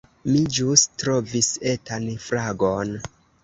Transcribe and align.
Mi 0.29 0.39
ĵus 0.55 0.85
trovis 1.03 1.51
etan 1.77 2.11
fragon 2.27 2.99